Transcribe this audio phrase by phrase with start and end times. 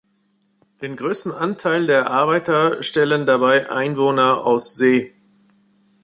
[0.81, 5.13] Den größten Anteil der Arbeiter stellen dabei Einwohner aus See.